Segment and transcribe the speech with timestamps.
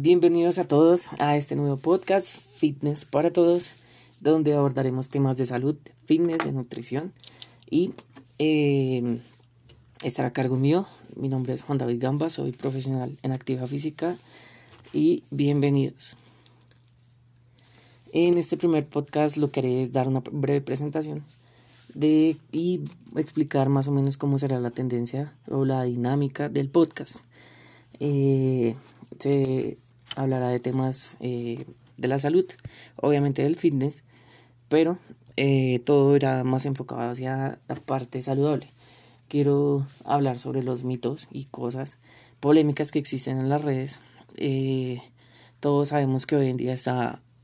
[0.00, 3.72] Bienvenidos a todos a este nuevo podcast Fitness para Todos,
[4.20, 7.12] donde abordaremos temas de salud, fitness, de nutrición
[7.68, 7.90] y
[8.38, 9.18] eh,
[10.04, 10.86] estará a cargo mío.
[11.16, 14.16] Mi nombre es Juan David Gamba, soy profesional en actividad física
[14.92, 16.14] y bienvenidos.
[18.12, 21.24] En este primer podcast lo que haré es dar una breve presentación
[21.92, 22.82] de, y
[23.16, 27.24] explicar más o menos cómo será la tendencia o la dinámica del podcast.
[27.98, 28.76] Eh,
[30.18, 31.64] hablará de temas eh,
[31.96, 32.44] de la salud,
[32.96, 34.02] obviamente del fitness,
[34.68, 34.98] pero
[35.36, 38.66] eh, todo irá más enfocado hacia la parte saludable.
[39.28, 41.98] Quiero hablar sobre los mitos y cosas
[42.40, 44.00] polémicas que existen en las redes.
[44.36, 45.00] Eh,
[45.60, 46.74] todos sabemos que hoy en día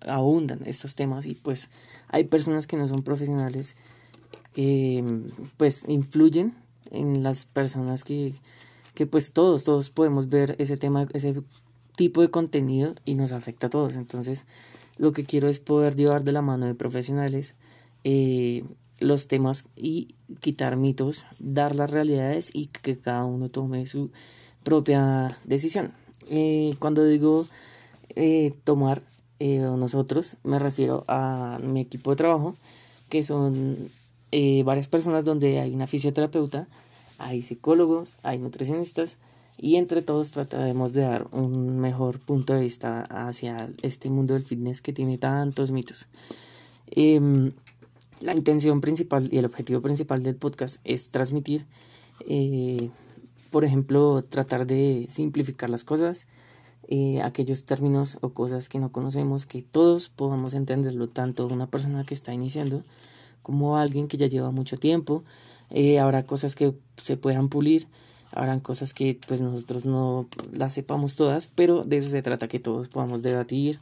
[0.01, 1.71] abundan estos temas y pues
[2.09, 3.77] hay personas que no son profesionales
[4.53, 5.05] que
[5.57, 6.55] pues influyen
[6.91, 8.33] en las personas que,
[8.95, 11.43] que pues todos, todos podemos ver ese tema, ese
[11.97, 13.97] tipo de contenido y nos afecta a todos.
[13.97, 14.47] Entonces,
[14.99, 17.55] lo que quiero es poder llevar de la mano de profesionales
[18.05, 18.65] eh,
[19.01, 24.11] los temas y quitar mitos, dar las realidades y que cada uno tome su
[24.63, 25.93] propia decisión.
[26.31, 27.47] Eh, cuando digo
[28.17, 29.03] eh, tomar
[29.41, 32.57] nosotros, me refiero a mi equipo de trabajo,
[33.11, 33.91] que son
[34.65, 36.67] varias personas donde hay una fisioterapeuta,
[37.19, 39.19] hay psicólogos, hay nutricionistas,
[39.59, 44.45] y entre todos trataremos de dar un mejor punto de vista hacia este mundo del
[44.45, 46.09] fitness que tiene tantos mitos.
[46.89, 47.53] Em,
[48.21, 51.67] la intención principal y el objetivo principal del podcast es transmitir,
[52.29, 52.91] eh,
[53.51, 56.27] por ejemplo, tratar de simplificar las cosas,
[56.89, 62.05] eh, aquellos términos o cosas que no conocemos, que todos podamos entenderlo, tanto una persona
[62.05, 62.83] que está iniciando
[63.43, 65.25] como alguien que ya lleva mucho tiempo.
[65.71, 67.87] Eh, habrá cosas que se puedan pulir
[68.35, 72.59] habrán cosas que pues nosotros no las sepamos todas, pero de eso se trata que
[72.59, 73.79] todos podamos debatir.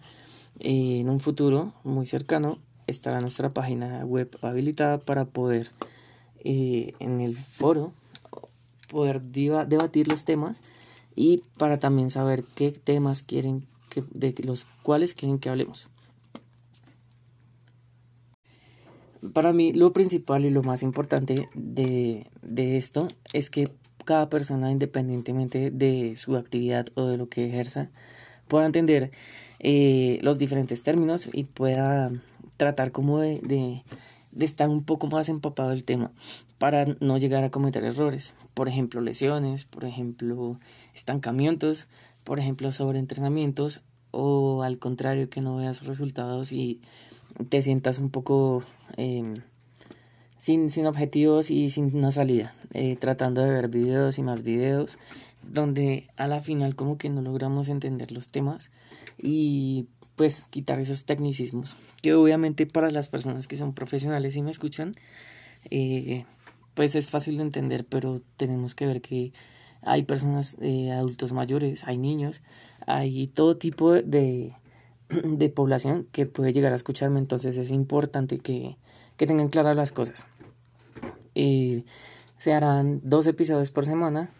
[0.60, 5.70] Eh, en un futuro muy cercano estará nuestra página web habilitada para poder
[6.44, 7.92] eh, en el foro
[8.88, 10.60] poder debatir los temas
[11.16, 15.88] y para también saber qué temas quieren que, de los cuales quieren que hablemos.
[19.32, 23.70] Para mí lo principal y lo más importante de, de esto es que
[24.04, 27.90] cada persona, independientemente de su actividad o de lo que ejerza,
[28.48, 29.10] pueda entender
[29.60, 32.10] eh, los diferentes términos y pueda
[32.56, 33.40] tratar como de,
[34.32, 36.10] de, estar un poco más empapado del tema
[36.58, 38.34] para no llegar a cometer errores.
[38.54, 40.58] Por ejemplo, lesiones, por ejemplo,
[40.94, 41.88] estancamientos,
[42.24, 46.80] por ejemplo, sobreentrenamientos o al contrario, que no veas resultados y
[47.48, 48.62] te sientas un poco...
[48.96, 49.22] Eh,
[50.42, 54.98] sin, sin objetivos y sin una salida, eh, tratando de ver videos y más videos,
[55.44, 58.72] donde a la final como que no logramos entender los temas
[59.18, 59.86] y
[60.16, 64.96] pues quitar esos tecnicismos, que obviamente para las personas que son profesionales y me escuchan,
[65.70, 66.24] eh,
[66.74, 69.32] pues es fácil de entender, pero tenemos que ver que
[69.80, 72.42] hay personas, eh, adultos mayores, hay niños,
[72.88, 74.56] hay todo tipo de,
[75.08, 78.76] de población que puede llegar a escucharme, entonces es importante que,
[79.16, 80.26] que tengan claras las cosas.
[81.34, 81.84] Y
[82.36, 84.30] se harán dos episodios por semana,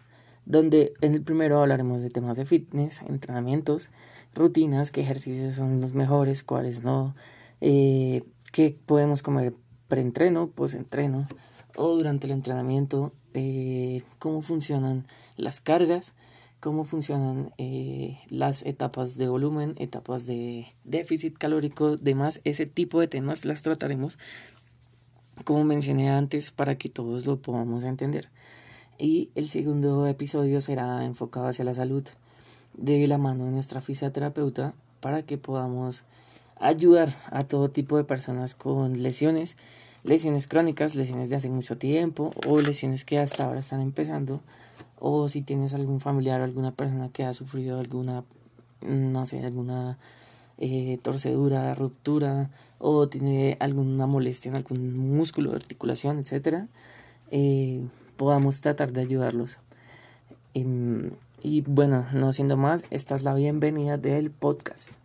[0.45, 3.91] donde en el primero hablaremos de temas de fitness, entrenamientos,
[4.33, 7.15] rutinas, qué ejercicios son los mejores, cuáles no,
[7.61, 9.53] eh, qué podemos comer
[9.87, 11.27] preentreno, postentreno
[11.75, 15.05] o durante el entrenamiento, eh, cómo funcionan
[15.37, 16.13] las cargas,
[16.59, 23.07] cómo funcionan eh, las etapas de volumen, etapas de déficit calórico, demás, ese tipo de
[23.07, 24.17] temas las trataremos
[25.45, 28.29] como mencioné antes, para que todos lo podamos entender.
[28.97, 32.03] Y el segundo episodio será enfocado hacia la salud
[32.75, 36.05] de la mano de nuestra fisioterapeuta para que podamos
[36.59, 39.57] ayudar a todo tipo de personas con lesiones,
[40.03, 44.41] lesiones crónicas, lesiones de hace mucho tiempo o lesiones que hasta ahora están empezando
[44.99, 48.23] o si tienes algún familiar o alguna persona que ha sufrido alguna,
[48.81, 49.97] no sé, alguna
[50.65, 52.49] eh, torcedura, ruptura
[52.79, 56.69] o tiene alguna molestia en algún músculo, articulación, etcétera,
[57.31, 59.59] eh, podamos tratar de ayudarlos.
[60.53, 61.11] Em,
[61.41, 65.02] y bueno, no siendo más, esta es la bienvenida del podcast.